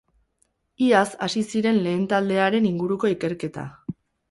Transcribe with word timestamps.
Iaz 0.85 1.03
hasi 1.25 1.43
ziren 1.51 1.79
lehen 1.89 2.09
taldearen 2.15 2.69
inguruko 2.73 3.15
ikerketa. 3.17 3.71